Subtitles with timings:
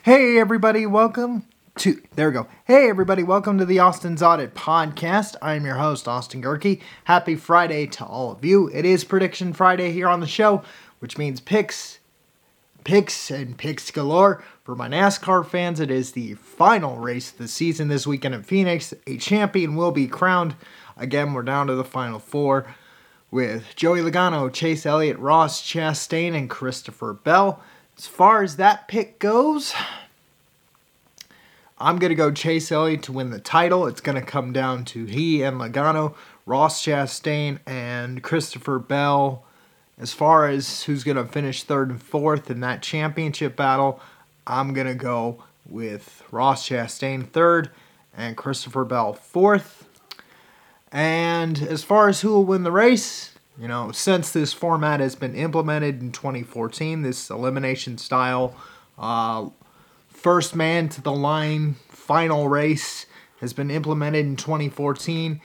[0.00, 1.44] Hey everybody, welcome
[1.76, 2.48] to there we go.
[2.64, 5.36] Hey everybody, welcome to the Austin's Audit Podcast.
[5.40, 6.80] I am your host, Austin Gehrke.
[7.04, 8.68] Happy Friday to all of you.
[8.72, 10.64] It is Prediction Friday here on the show,
[10.98, 12.00] which means picks,
[12.82, 14.42] picks, and picks galore.
[14.64, 18.42] For my NASCAR fans, it is the final race of the season this weekend in
[18.42, 18.92] Phoenix.
[19.06, 20.56] A champion will be crowned.
[20.96, 22.66] Again, we're down to the final four
[23.30, 27.62] with Joey Logano, Chase Elliott, Ross Chastain, and Christopher Bell.
[28.02, 29.72] As far as that pick goes,
[31.78, 33.86] I'm going to go Chase Elliott to win the title.
[33.86, 39.44] It's going to come down to he and Logano, Ross Chastain, and Christopher Bell.
[39.96, 44.00] As far as who's going to finish third and fourth in that championship battle,
[44.48, 47.70] I'm going to go with Ross Chastain third
[48.16, 49.88] and Christopher Bell fourth.
[50.90, 55.14] And as far as who will win the race, you know, since this format has
[55.14, 58.56] been implemented in 2014, this elimination style,
[58.98, 59.48] uh,
[60.08, 63.06] first man to the line final race
[63.40, 65.40] has been implemented in 2014.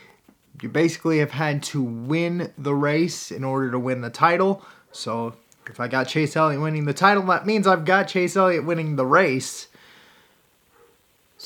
[0.61, 4.63] You basically have had to win the race in order to win the title.
[4.91, 5.35] So
[5.67, 8.95] if I got Chase Elliott winning the title, that means I've got Chase Elliott winning
[8.95, 9.67] the race.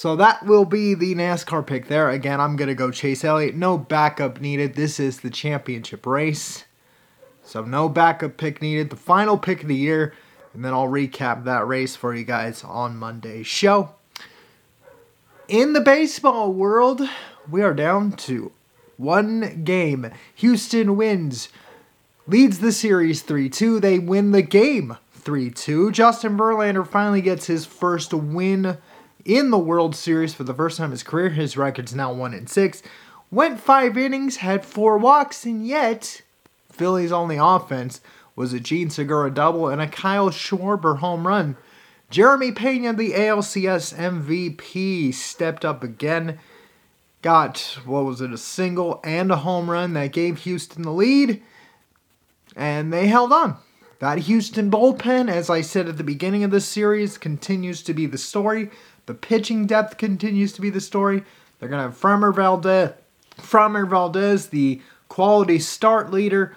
[0.01, 2.09] So that will be the NASCAR pick there.
[2.09, 3.53] Again, I'm going to go Chase Elliott.
[3.53, 4.73] No backup needed.
[4.73, 6.65] This is the championship race.
[7.43, 8.89] So no backup pick needed.
[8.89, 10.15] The final pick of the year.
[10.55, 13.91] And then I'll recap that race for you guys on Monday's show.
[15.47, 17.07] In the baseball world,
[17.47, 18.51] we are down to
[18.97, 20.09] one game.
[20.33, 21.49] Houston wins,
[22.25, 23.79] leads the series 3 2.
[23.79, 25.91] They win the game 3 2.
[25.91, 28.79] Justin Verlander finally gets his first win
[29.25, 31.29] in the World Series for the first time in his career.
[31.29, 32.83] His record's now 1 and 6.
[33.31, 36.21] Went five innings, had four walks, and yet
[36.71, 38.01] Phillies' only offense
[38.35, 41.55] was a Jean Segura double and a Kyle Schwarber home run.
[42.09, 46.39] Jeremy Pena, the ALCS MVP, stepped up again.
[47.21, 51.41] Got, what was it, a single and a home run that gave Houston the lead.
[52.55, 53.57] And they held on.
[53.99, 58.07] That Houston bullpen, as I said at the beginning of this series, continues to be
[58.07, 58.71] the story.
[59.11, 61.25] The pitching depth continues to be the story.
[61.59, 62.93] They're going to have Framber Valdez,
[63.35, 64.79] Framber Valdez, the
[65.09, 66.55] quality start leader,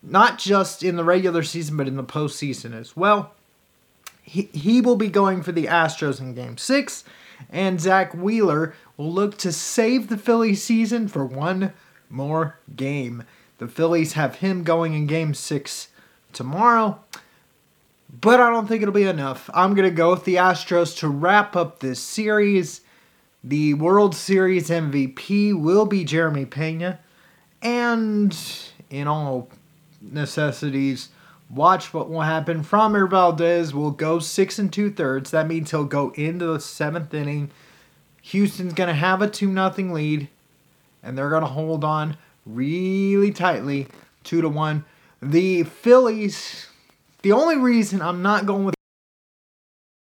[0.00, 3.32] not just in the regular season, but in the postseason as well.
[4.22, 7.02] He, he will be going for the Astros in game six,
[7.50, 11.72] and Zack Wheeler will look to save the Phillies season for one
[12.08, 13.24] more game.
[13.58, 15.88] The Phillies have him going in game six
[16.32, 17.00] tomorrow,
[18.20, 19.50] but I don't think it'll be enough.
[19.52, 22.82] I'm going to go with the Astros to wrap up this series.
[23.42, 27.00] The World Series MVP will be Jeremy Pena,
[27.60, 28.36] and
[28.90, 29.48] in all
[30.00, 31.08] necessities.
[31.50, 32.64] Watch what will happen.
[32.64, 35.30] Framber Valdez will go six and two thirds.
[35.30, 37.50] That means he'll go into the seventh inning.
[38.22, 40.28] Houston's gonna have a two nothing lead,
[41.02, 42.16] and they're gonna hold on
[42.46, 43.88] really tightly,
[44.22, 44.84] two to one.
[45.20, 46.68] The Phillies.
[47.24, 48.74] The only reason I'm not going with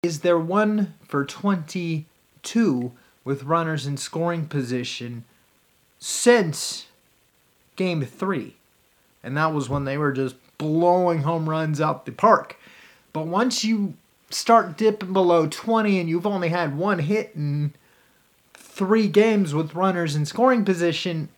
[0.01, 2.07] is they're one for twenty
[2.41, 2.93] two
[3.23, 5.23] with runners in scoring position
[5.99, 6.87] since
[7.75, 8.55] game three
[9.23, 12.57] and that was when they were just blowing home runs out the park.
[13.13, 13.93] But once you
[14.31, 17.75] start dipping below 20 and you've only had one hit in
[18.55, 21.29] three games with runners in scoring position,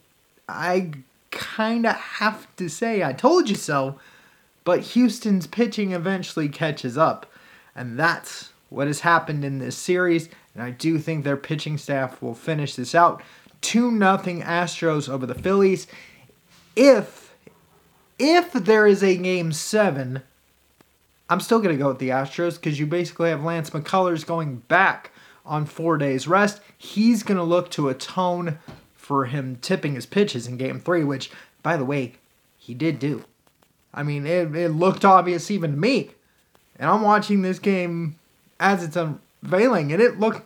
[0.47, 0.91] I
[1.29, 3.99] kind of have to say I told you so.
[4.67, 7.25] But Houston's pitching eventually catches up.
[7.73, 10.27] And that's what has happened in this series.
[10.53, 13.23] And I do think their pitching staff will finish this out.
[13.61, 15.87] 2 nothing Astros over the Phillies.
[16.75, 17.33] If
[18.19, 20.21] if there is a game seven,
[21.29, 24.57] I'm still going to go with the Astros because you basically have Lance McCullers going
[24.67, 25.11] back
[25.45, 26.59] on four days rest.
[26.77, 28.59] He's going to look to atone
[28.97, 31.31] for him tipping his pitches in game three, which,
[31.63, 32.15] by the way,
[32.57, 33.23] he did do.
[33.97, 36.11] I mean, it, it looked obvious even to me.
[36.77, 38.19] And I'm watching this game
[38.59, 40.43] as it's unveiling, and it looked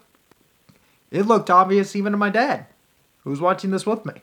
[1.11, 2.65] it looked obvious even to my dad,
[3.23, 4.13] who was watching this with me.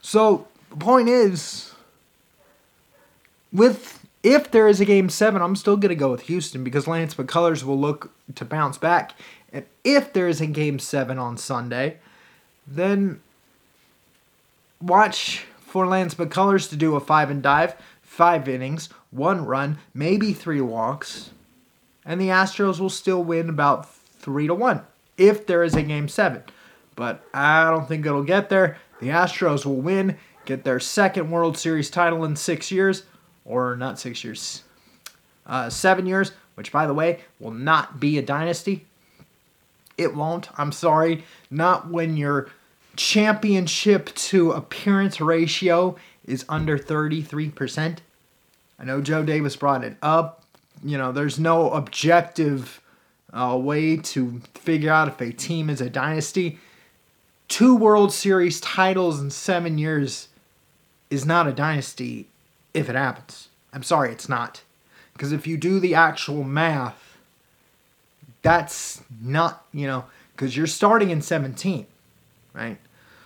[0.00, 1.72] So the point is,
[3.52, 7.16] with if there is a game seven, I'm still gonna go with Houston because Lance
[7.16, 9.14] McCullers will look to bounce back.
[9.52, 11.98] And if there is a game seven on Sunday,
[12.68, 13.20] then
[14.80, 17.74] watch for Lance McCullers to do a five and dive,
[18.14, 21.30] five innings, one run, maybe three walks,
[22.04, 24.82] and the Astros will still win about three to one
[25.18, 26.42] if there is a game seven.
[26.94, 28.78] But I don't think it'll get there.
[29.00, 33.02] The Astros will win, get their second World Series title in six years
[33.44, 34.62] or not six years,
[35.46, 38.86] uh, seven years, which, by the way, will not be a dynasty.
[39.98, 40.48] It won't.
[40.56, 41.24] I'm sorry.
[41.50, 42.48] Not when your
[42.96, 47.98] championship to appearance ratio is under 33%.
[48.78, 50.42] I know Joe Davis brought it up.
[50.82, 52.80] You know, there's no objective
[53.32, 56.58] uh, way to figure out if a team is a dynasty.
[57.48, 60.28] Two World Series titles in seven years
[61.10, 62.26] is not a dynasty
[62.72, 63.48] if it happens.
[63.72, 64.62] I'm sorry, it's not.
[65.12, 67.16] Because if you do the actual math,
[68.42, 71.86] that's not, you know, because you're starting in 17,
[72.52, 72.78] right?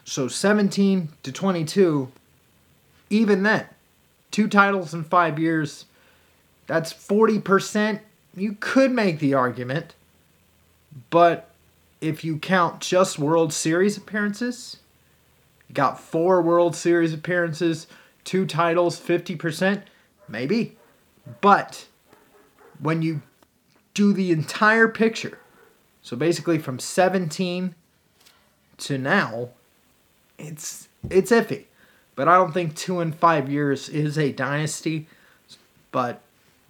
[0.04, 2.12] So 17 to 22,
[3.10, 3.66] even then,
[4.30, 5.86] two titles in five years,
[6.66, 8.00] that's 40%.
[8.36, 9.94] You could make the argument,
[11.10, 11.50] but
[12.00, 14.78] if you count just World Series appearances,
[15.72, 17.86] got four World Series appearances,
[18.24, 19.82] two titles, 50%,
[20.28, 20.76] maybe.
[21.40, 21.86] But
[22.78, 23.22] when you
[23.94, 25.38] do the entire picture,
[26.02, 27.74] so basically from 17
[28.78, 29.50] to now,
[30.38, 31.64] it's it's iffy.
[32.18, 35.06] But I don't think 2 and 5 years is a dynasty.
[35.92, 36.20] But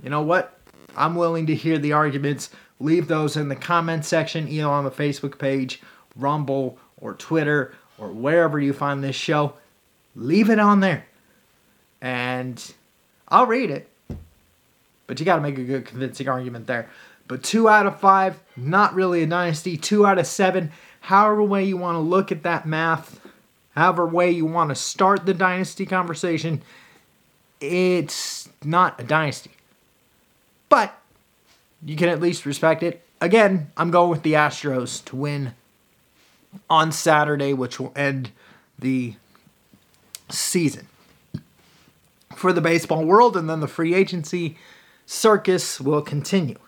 [0.03, 0.59] you know what?
[0.95, 2.51] I'm willing to hear the arguments.
[2.79, 5.81] Leave those in the comment section, either on the Facebook page,
[6.15, 9.55] Rumble, or Twitter, or wherever you find this show.
[10.15, 11.07] Leave it on there.
[12.03, 12.63] And
[13.29, 13.89] I'll read it.
[15.07, 16.91] But you got to make a good convincing argument there.
[17.27, 19.79] But two out of five, not really a dynasty.
[19.79, 23.19] Two out of seven, however way you want to look at that math,
[23.79, 26.63] however way you want to start the dynasty conversation,
[27.61, 29.53] it's not a dynasty.
[30.69, 30.99] But
[31.85, 33.03] you can at least respect it.
[33.21, 35.55] Again, I'm going with the Astros to win
[36.69, 38.31] on Saturday, which will end
[38.79, 39.15] the
[40.29, 40.89] season
[42.37, 44.57] for the baseball world, and then the free agency
[45.07, 46.59] circus will continue.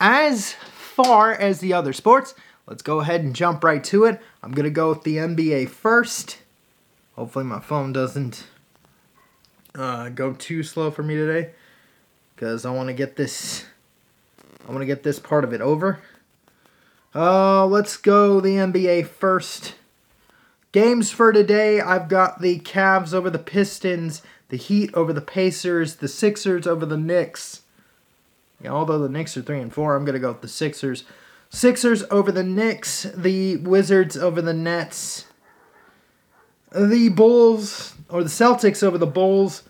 [0.00, 2.34] As far as the other sports,
[2.66, 4.20] let's go ahead and jump right to it.
[4.44, 6.36] I'm going to go with the NBA first.
[7.16, 8.44] Hopefully, my phone doesn't
[9.74, 11.52] uh, go too slow for me today
[12.36, 13.64] because I want to get this.
[14.68, 15.98] I want to get this part of it over.
[17.14, 19.76] Uh, let's go the NBA first.
[20.72, 24.20] Games for today, I've got the Cavs over the Pistons,
[24.50, 27.62] the Heat over the Pacers, the Sixers over the Knicks.
[28.60, 31.04] Yeah, although the Knicks are 3 and 4, I'm going to go with the Sixers.
[31.54, 35.26] Sixers over the Knicks, the Wizards over the Nets,
[36.72, 39.62] the Bulls or the Celtics over the Bulls,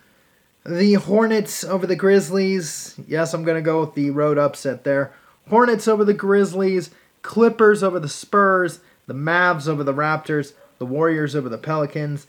[0.64, 2.98] the Hornets over the Grizzlies.
[3.06, 5.12] Yes, I'm going to go with the road upset there.
[5.50, 6.88] Hornets over the Grizzlies,
[7.20, 12.26] Clippers over the Spurs, the Mavs over the Raptors, the Warriors over the Pelicans,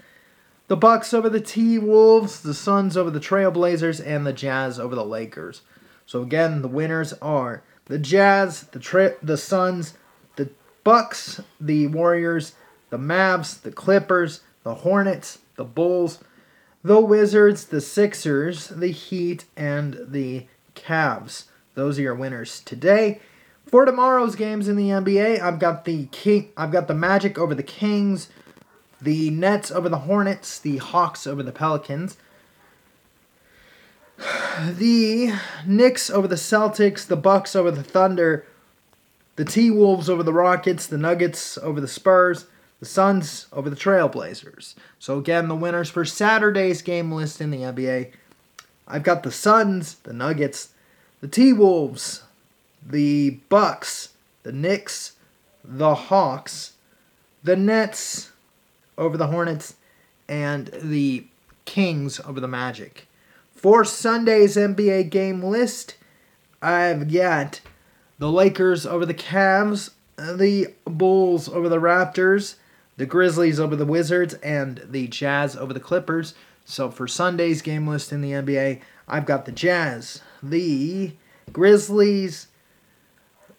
[0.67, 4.95] the Bucks over the T Wolves, the Suns over the Trailblazers, and the Jazz over
[4.95, 5.61] the Lakers.
[6.05, 9.93] So again, the winners are the Jazz, the Tra- the Suns,
[10.35, 10.49] the
[10.83, 12.53] Bucks, the Warriors,
[12.89, 16.19] the Mavs, the Clippers, the Hornets, the Bulls,
[16.83, 21.45] the Wizards, the Sixers, the Heat, and the Cavs.
[21.73, 23.19] Those are your winners today.
[23.65, 27.55] For tomorrow's games in the NBA, I've got the King, I've got the Magic over
[27.55, 28.29] the Kings,
[29.01, 32.17] the Nets over the Hornets, the Hawks over the Pelicans,
[34.17, 35.33] the
[35.65, 38.45] Knicks over the Celtics, the Bucks over the Thunder,
[39.35, 42.45] the T Wolves over the Rockets, the Nuggets over the Spurs,
[42.79, 44.75] the Suns over the Trailblazers.
[44.99, 48.11] So again, the winners for Saturday's game list in the NBA.
[48.87, 50.69] I've got the Suns, the Nuggets,
[51.21, 52.23] the T Wolves,
[52.85, 54.09] the Bucks,
[54.43, 55.13] the Knicks,
[55.63, 56.73] the Hawks,
[57.43, 58.31] the Nets
[58.97, 59.75] over the Hornets,
[60.27, 61.25] and the
[61.65, 63.07] Kings over the Magic.
[63.65, 65.95] For Sunday's NBA game list,
[66.61, 67.61] I've got
[68.19, 72.57] the Lakers over the Cavs, the Bulls over the Raptors,
[72.97, 76.35] the Grizzlies over the Wizards, and the Jazz over the Clippers.
[76.63, 81.13] So for Sunday's game list in the NBA, I've got the Jazz, the
[81.51, 82.49] Grizzlies,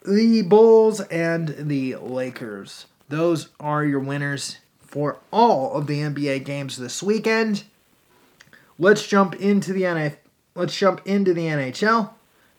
[0.07, 2.87] the Bulls, and the Lakers.
[3.09, 7.65] Those are your winners for all of the NBA games this weekend.
[8.79, 10.19] Let's jump into the NF-
[10.55, 12.11] Let's jump into the NHL.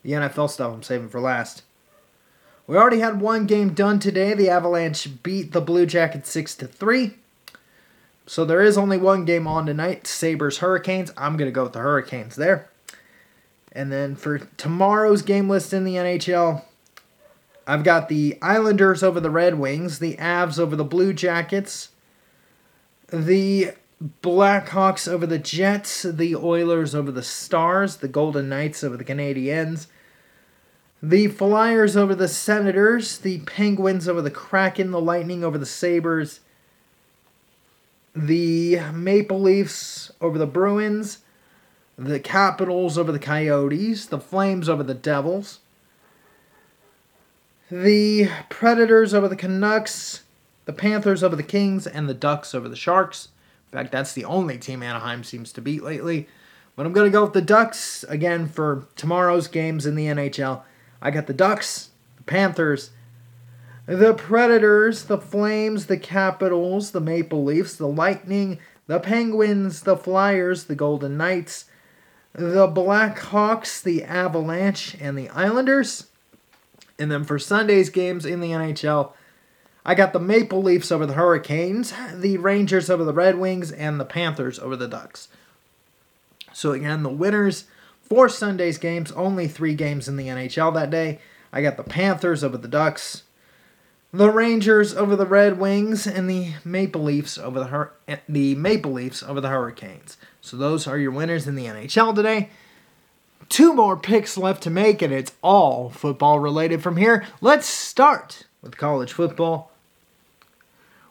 [0.03, 1.63] The NFL stuff I'm saving for last.
[2.67, 4.33] We already had one game done today.
[4.33, 7.15] The Avalanche beat the Blue Jackets 6 to 3.
[8.25, 10.05] So there is only one game on tonight.
[10.05, 11.11] Sabres Hurricanes.
[11.17, 12.69] I'm going to go with the Hurricanes there.
[13.71, 16.63] And then for tomorrow's game list in the NHL,
[17.65, 21.89] I've got the Islanders over the Red Wings, the Avs over the Blue Jackets,
[23.09, 29.03] the Blackhawks over the Jets, the Oilers over the Stars, the Golden Knights over the
[29.03, 29.87] Canadiens,
[31.01, 36.41] The Flyers over the Senators, the Penguins over the Kraken, the Lightning over the Sabres,
[38.15, 41.19] the Maple Leafs over the Bruins,
[41.97, 45.59] the Capitals over the Coyotes, the Flames over the Devils,
[47.71, 50.23] the Predators over the Canucks,
[50.65, 53.29] the Panthers over the Kings, and the Ducks over the Sharks.
[53.71, 56.27] In fact, that's the only team Anaheim seems to beat lately.
[56.75, 60.61] But I'm going to go with the Ducks again for tomorrow's games in the NHL.
[61.01, 62.91] I got the Ducks, the Panthers,
[63.87, 70.65] the Predators, the Flames, the Capitals, the Maple Leafs, the Lightning, the Penguins, the Flyers,
[70.65, 71.65] the Golden Knights,
[72.33, 76.07] the Blackhawks, the Avalanche, and the Islanders.
[76.99, 79.11] And then for Sunday's games in the NHL,
[79.87, 83.97] I got the Maple Leafs over the Hurricanes, the Rangers over the Red Wings, and
[83.97, 85.29] the Panthers over the Ducks.
[86.51, 87.63] So again, the winners
[88.01, 91.19] for Sunday's games, only three games in the NHL that day.
[91.53, 93.23] I got the Panthers over the Ducks,
[94.11, 97.93] the Rangers over the Red Wings, and the Maple Leafs over the Hur-
[98.27, 100.17] the Maple Leafs over the Hurricanes.
[100.41, 102.49] So those are your winners in the NHL today.
[103.47, 107.25] Two more picks left to make, and it's all football related from here.
[107.39, 109.71] Let's start with college football.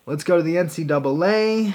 [0.08, 1.74] Let's go to the NCAA.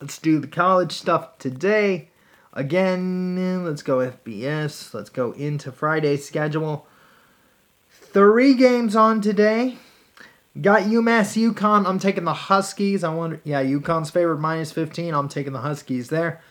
[0.00, 2.08] Let's do the college stuff today.
[2.52, 4.92] Again, let's go FBS.
[4.92, 6.88] Let's go into Friday's schedule.
[7.88, 9.78] Three games on today.
[10.60, 11.86] Got UMass UConn.
[11.86, 13.04] I'm taking the Huskies.
[13.04, 15.14] I wonder, yeah, UConn's favored minus 15.
[15.14, 16.42] I'm taking the Huskies there.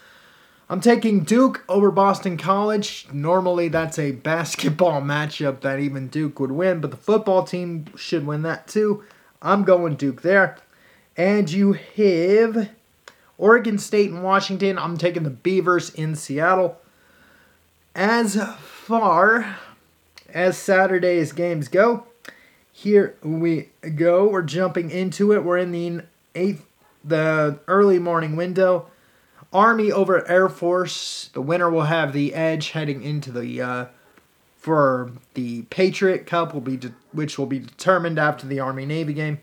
[0.70, 3.06] I'm taking Duke over Boston College.
[3.12, 8.26] Normally, that's a basketball matchup that even Duke would win, but the football team should
[8.26, 9.04] win that too.
[9.42, 10.58] I'm going Duke there.
[11.18, 12.70] And you have
[13.40, 14.78] Oregon State and Washington.
[14.78, 16.80] I'm taking the Beavers in Seattle.
[17.96, 19.58] As far
[20.32, 22.06] as Saturday's games go,
[22.72, 24.28] here we go.
[24.28, 25.44] We're jumping into it.
[25.44, 26.02] We're in the
[26.36, 26.64] eighth,
[27.04, 28.88] the early morning window.
[29.52, 31.32] Army over Air Force.
[31.34, 33.86] The winner will have the edge heading into the uh,
[34.58, 39.14] for the Patriot Cup, will be de- which will be determined after the Army Navy
[39.14, 39.40] game.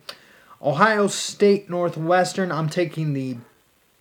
[0.65, 2.51] Ohio State Northwestern.
[2.51, 3.37] I'm taking the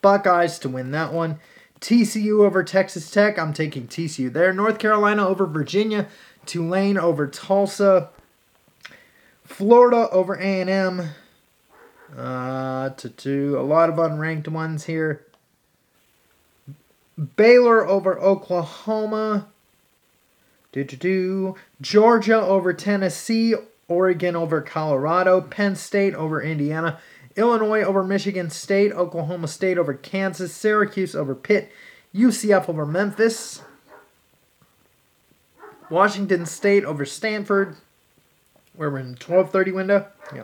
[0.02, 1.40] Buckeyes to win that one.
[1.82, 3.38] TCU over Texas Tech.
[3.38, 4.54] I'm taking TCU there.
[4.54, 6.08] North Carolina over Virginia.
[6.46, 8.10] Tulane over Tulsa.
[9.44, 11.10] Florida over A&M.
[12.18, 15.26] Uh, to, to a lot of unranked ones here.
[17.36, 19.48] Baylor over Oklahoma.
[20.72, 21.56] Do do do.
[21.82, 23.56] Georgia over Tennessee.
[23.88, 25.42] Oregon over Colorado.
[25.42, 27.00] Penn State over Indiana.
[27.36, 31.72] Illinois over Michigan State, Oklahoma State over Kansas, Syracuse over Pitt,
[32.14, 33.62] UCF over Memphis,
[35.90, 37.76] Washington State over Stanford.
[38.76, 40.08] Where we're in 12:30 window.
[40.34, 40.44] Yeah.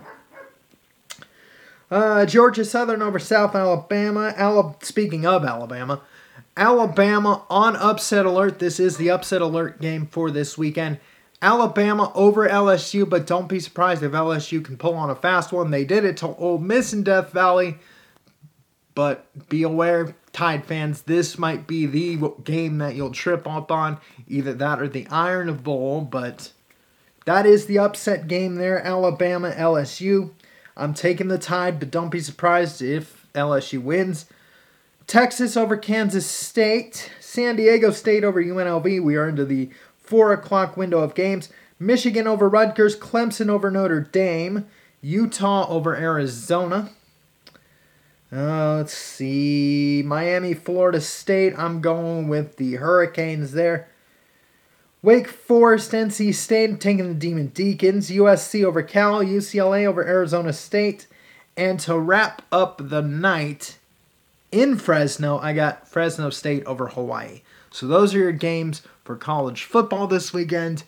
[1.90, 4.34] Uh, Georgia Southern over South Alabama.
[4.38, 4.76] Alabama.
[4.84, 6.02] Speaking of Alabama,
[6.56, 8.60] Alabama on upset alert.
[8.60, 11.00] This is the upset alert game for this weekend.
[11.42, 15.72] Alabama over LSU, but don't be surprised if LSU can pull on a fast one.
[15.72, 17.78] They did it to Ole Miss in Death Valley,
[18.94, 23.98] but be aware, Tide fans, this might be the game that you'll trip up on.
[24.28, 26.52] Either that or the Iron Bowl, but
[27.26, 28.86] that is the upset game there.
[28.86, 30.32] Alabama LSU.
[30.78, 34.28] I'm taking the Tide, but don't be surprised if LSU wins.
[35.08, 37.12] Texas over Kansas State.
[37.20, 39.02] San Diego State over UNLV.
[39.02, 39.70] We are into the
[40.10, 41.50] 4 o'clock window of games.
[41.78, 44.66] Michigan over Rutgers, Clemson over Notre Dame,
[45.02, 46.90] Utah over Arizona.
[48.32, 50.04] Uh, let's see.
[50.06, 51.54] Miami, Florida State.
[51.58, 53.88] I'm going with the Hurricanes there.
[55.02, 58.10] Wake Forest, NC State, taking the Demon Deacons.
[58.10, 61.06] USC over Cal, UCLA over Arizona State.
[61.56, 63.78] And to wrap up the night
[64.52, 67.42] in Fresno, I got Fresno State over Hawaii.
[67.72, 70.84] So those are your games for college football this weekend.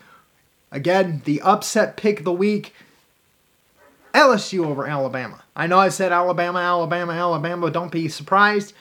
[0.72, 2.72] Again, the upset pick of the week
[4.14, 5.44] LSU over Alabama.
[5.56, 7.72] I know I said Alabama, Alabama, Alabama.
[7.72, 8.74] Don't be surprised.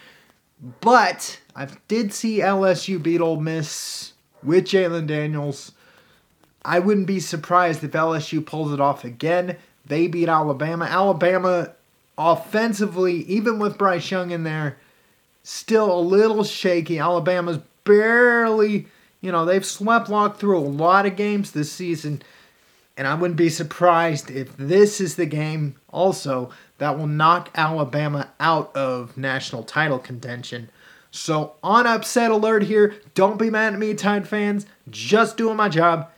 [0.82, 5.72] But I did see LSU beat Ole Miss with Jalon Daniels.
[6.62, 9.56] I wouldn't be surprised if LSU pulls it off again.
[9.86, 10.84] They beat Alabama.
[10.84, 11.72] Alabama,
[12.18, 14.76] offensively, even with Bryce Young in there,
[15.44, 16.98] still a little shaky.
[16.98, 18.86] Alabama's barely,
[19.20, 22.22] you know, they've swept walked through a lot of games this season.
[22.96, 28.28] And I wouldn't be surprised if this is the game also that will knock Alabama
[28.38, 30.70] out of national title contention.
[31.10, 34.66] So, on upset alert here, don't be mad at me, Tide fans.
[34.88, 36.08] Just doing my job.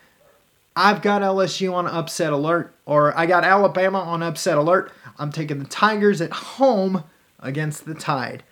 [0.77, 4.93] I've got LSU on upset alert, or I got Alabama on upset alert.
[5.19, 7.05] I'm taking the Tigers at home
[7.41, 8.43] against the Tide.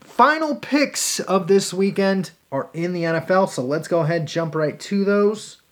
[0.00, 4.78] Final picks of this weekend are in the NFL, so let's go ahead jump right
[4.78, 5.62] to those.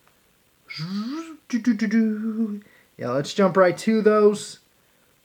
[2.97, 4.61] Yeah, let's jump right to those.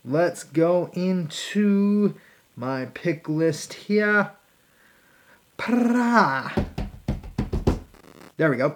[0.03, 2.15] Let's go into
[2.55, 4.31] my pick list here.
[8.37, 8.75] There we go.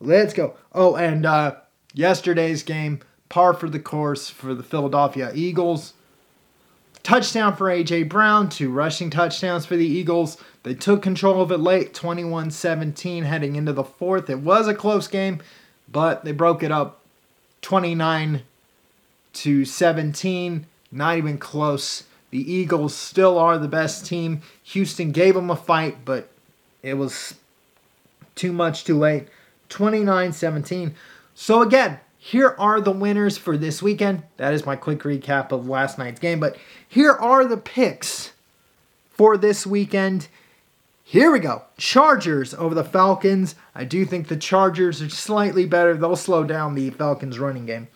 [0.00, 0.54] Let's go.
[0.72, 1.56] Oh, and uh,
[1.92, 5.94] yesterday's game, par for the course for the Philadelphia Eagles.
[7.02, 8.04] Touchdown for A.J.
[8.04, 10.36] Brown, two rushing touchdowns for the Eagles.
[10.62, 14.28] They took control of it late, 21 17, heading into the fourth.
[14.28, 15.40] It was a close game,
[15.90, 17.00] but they broke it up
[17.62, 18.42] 29
[19.32, 20.66] to 17.
[20.92, 22.04] Not even close.
[22.30, 24.42] The Eagles still are the best team.
[24.64, 26.28] Houston gave them a fight, but
[26.82, 27.34] it was
[28.34, 29.28] too much too late.
[29.68, 30.94] 29 17.
[31.34, 34.24] So, again, here are the winners for this weekend.
[34.36, 36.38] That is my quick recap of last night's game.
[36.38, 38.32] But here are the picks
[39.08, 40.28] for this weekend.
[41.02, 41.62] Here we go.
[41.78, 43.54] Chargers over the Falcons.
[43.74, 45.96] I do think the Chargers are slightly better.
[45.96, 47.88] They'll slow down the Falcons running game.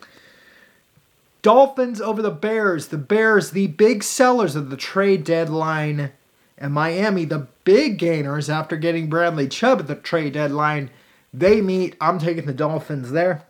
[1.43, 2.89] Dolphins over the Bears.
[2.89, 6.13] The Bears, the big sellers of the trade deadline.
[6.57, 10.89] And Miami, the big gainers after getting Bradley Chubb at the trade deadline.
[11.35, 11.95] They meet.
[12.01, 13.45] I'm taking the Dolphins there.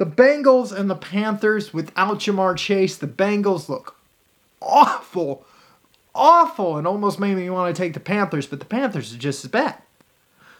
[0.00, 2.96] The Bengals and the Panthers without Ja'Marr Chase.
[2.96, 3.96] The Bengals look
[4.62, 5.44] awful.
[6.14, 6.78] Awful.
[6.78, 9.50] And almost made me want to take the Panthers, but the Panthers are just as
[9.50, 9.76] bad.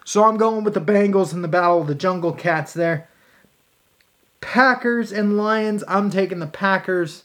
[0.04, 3.08] So I'm going with the Bengals in the Battle of the Jungle Cats there.
[4.42, 5.84] Packers and Lions.
[5.88, 7.22] I'm taking the Packers.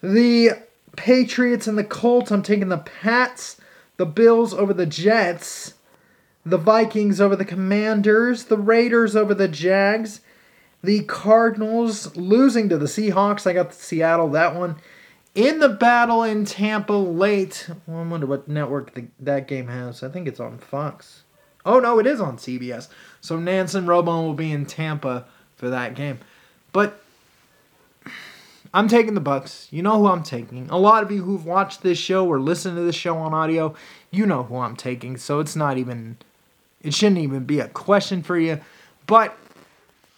[0.00, 0.52] The
[0.94, 2.30] Patriots and the Colts.
[2.30, 3.56] I'm taking the Pats.
[3.96, 5.74] The Bills over the Jets.
[6.46, 8.44] The Vikings over the Commanders.
[8.44, 10.20] The Raiders over the Jags.
[10.84, 13.46] The Cardinals losing to the Seahawks.
[13.46, 14.76] I got the Seattle, that one.
[15.34, 17.68] In the battle in Tampa late.
[17.86, 20.02] Well, I wonder what network the, that game has.
[20.02, 21.22] I think it's on Fox.
[21.64, 22.88] Oh, no, it is on CBS.
[23.22, 25.24] So Nance and Romo will be in Tampa
[25.56, 26.18] for that game.
[26.72, 27.00] But
[28.74, 29.68] I'm taking the Bucks.
[29.70, 30.68] You know who I'm taking.
[30.68, 33.74] A lot of you who've watched this show or listened to this show on audio,
[34.10, 35.16] you know who I'm taking.
[35.16, 36.18] So it's not even
[36.82, 38.60] it shouldn't even be a question for you.
[39.06, 39.36] But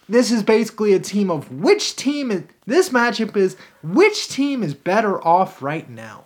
[0.08, 4.74] this is basically a team of which team is this matchup is which team is
[4.74, 6.24] better off right now.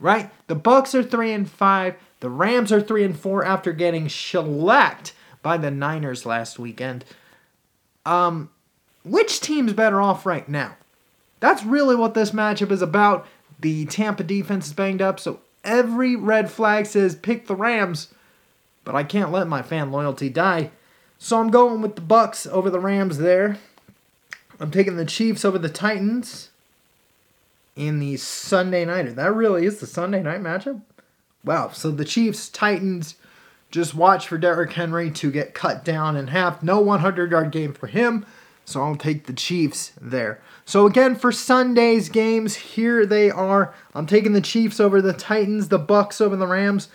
[0.00, 0.30] Right?
[0.48, 5.12] The Bucks are 3 and 5, the Rams are 3 and 4 after getting shellacked
[5.42, 7.04] by the Niners last weekend.
[8.04, 8.50] Um,
[9.04, 10.76] which team's better off right now?
[11.40, 13.26] That's really what this matchup is about.
[13.60, 18.08] The Tampa defense is banged up, so every red flag says pick the Rams,
[18.84, 20.70] but I can't let my fan loyalty die.
[21.24, 23.56] So I'm going with the Bucks over the Rams there.
[24.60, 26.50] I'm taking the Chiefs over the Titans
[27.74, 29.10] in the Sunday nighter.
[29.10, 30.82] That really is the Sunday night matchup.
[31.42, 31.70] Wow.
[31.70, 33.14] So the Chiefs Titans
[33.70, 36.62] just watch for Derrick Henry to get cut down in half.
[36.62, 38.26] No 100 yard game for him.
[38.66, 40.42] So I'll take the Chiefs there.
[40.66, 43.72] So again for Sunday's games, here they are.
[43.94, 46.88] I'm taking the Chiefs over the Titans, the Bucks over the Rams,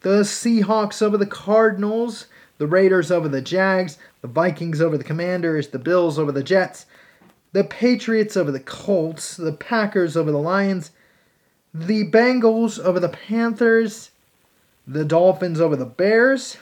[0.00, 2.26] the Seahawks over the Cardinals,
[2.58, 6.86] the Raiders over the Jags, the Vikings over the Commanders, the Bills over the Jets,
[7.52, 10.90] the Patriots over the Colts, the Packers over the Lions,
[11.72, 14.10] the Bengals over the Panthers,
[14.86, 16.56] the Dolphins over the Bears,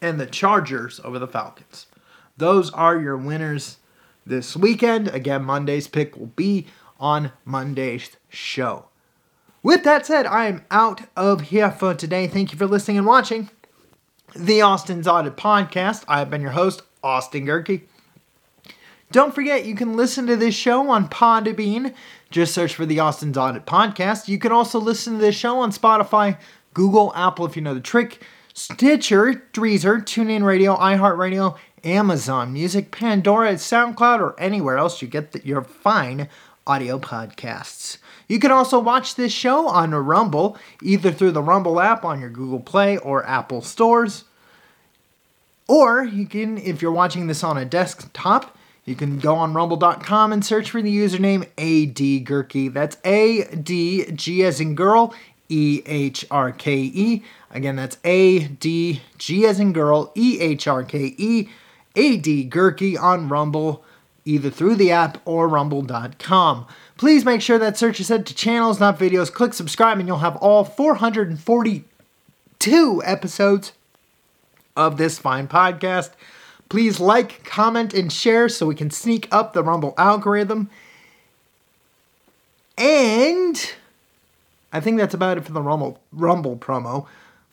[0.00, 1.86] and the Chargers over the Falcons.
[2.36, 3.76] Those are your winners
[4.24, 5.08] this weekend.
[5.08, 6.66] Again, Monday's pick will be
[6.98, 8.86] on Monday's show.
[9.62, 12.26] With that said, I am out of here for today.
[12.26, 13.50] Thank you for listening and watching
[14.34, 16.04] the Austin's Audit Podcast.
[16.08, 17.82] I have been your host, Austin Gehrke.
[19.10, 21.94] Don't forget, you can listen to this show on Podbean.
[22.30, 24.28] Just search for the Austin's Audit Podcast.
[24.28, 26.38] You can also listen to this show on Spotify,
[26.74, 28.22] Google, Apple, if you know the trick,
[28.54, 35.62] Stitcher, Deezer, TuneIn Radio, iHeartRadio, Amazon Music, Pandora, SoundCloud, or anywhere else you get your
[35.62, 36.28] fine
[36.66, 37.98] audio podcasts.
[38.30, 42.30] You can also watch this show on Rumble, either through the Rumble app on your
[42.30, 44.22] Google Play or Apple stores.
[45.66, 50.32] Or you can, if you're watching this on a desktop, you can go on rumble.com
[50.32, 52.24] and search for the username AD
[52.72, 55.12] That's A D G as in girl,
[55.48, 57.24] E H R K E.
[57.50, 61.48] Again, that's A D G as in girl, E H R K E,
[61.96, 63.84] Gehrke on Rumble,
[64.24, 66.66] either through the app or rumble.com.
[66.96, 69.32] Please make sure that search is set to channels, not videos.
[69.32, 73.72] Click subscribe, and you'll have all 442 episodes
[74.76, 76.10] of this fine podcast.
[76.68, 80.70] Please like, comment, and share so we can sneak up the Rumble algorithm.
[82.78, 83.74] And
[84.72, 87.06] I think that's about it for the Rumble Rumble promo.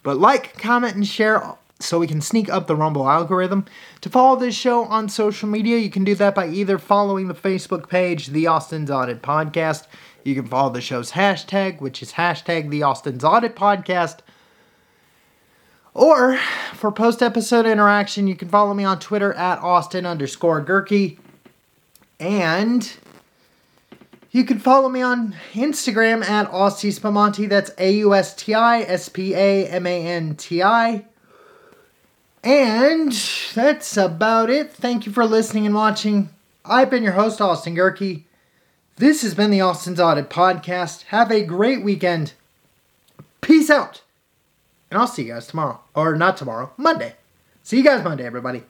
[0.03, 1.43] But like, comment, and share
[1.79, 3.65] so we can sneak up the Rumble algorithm.
[4.01, 7.33] To follow this show on social media, you can do that by either following the
[7.33, 9.85] Facebook page, The Austin's Audit Podcast.
[10.23, 14.19] You can follow the show's hashtag, which is hashtag The Austin's Audit Podcast.
[15.93, 16.37] Or
[16.73, 21.17] for post episode interaction, you can follow me on Twitter at Austin underscore Gehrke.
[22.19, 22.91] And
[24.31, 27.47] you can follow me on Instagram at Austi Spamanti.
[27.47, 31.05] That's A U S T I S P A M A N T I.
[32.47, 33.12] And
[33.53, 34.71] that's about it.
[34.71, 36.29] Thank you for listening and watching.
[36.63, 38.23] I've been your host, Austin Gehrke.
[38.95, 41.01] This has been the Austin's Audit Podcast.
[41.07, 42.31] Have a great weekend.
[43.41, 44.01] Peace out.
[44.89, 45.81] And I'll see you guys tomorrow.
[45.93, 47.15] Or not tomorrow, Monday.
[47.63, 48.63] See you guys Monday, everybody.